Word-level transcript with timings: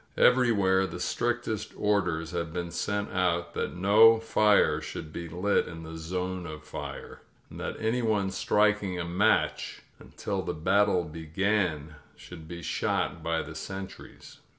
Everywhere 0.17 0.87
the 0.87 0.99
strictest 0.99 1.73
orders 1.77 2.31
had 2.31 2.51
been 2.51 2.71
sent 2.71 3.11
out 3.13 3.53
that 3.53 3.75
no 3.75 4.17
fires 4.19 4.83
should 4.83 5.13
be 5.13 5.29
lit 5.29 5.67
in 5.67 5.83
the 5.83 5.95
"zone 5.95 6.47
of 6.47 6.63
fire," 6.63 7.21
and 7.51 7.59
that 7.59 7.79
anyone 7.79 8.31
striking 8.31 8.99
a 8.99 9.05
match 9.05 9.83
until 9.99 10.41
the 10.41 10.55
bat 10.55 10.87
tle 10.87 11.03
began 11.03 11.97
should 12.15 12.47
be 12.47 12.63
shot 12.63 13.21
by 13.21 13.43
the 13.43 13.53
sentries. 13.53 14.39